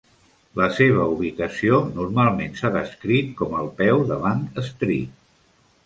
[0.59, 5.19] La seva ubicació normalment s'ha descrit com el peu de Bank Street.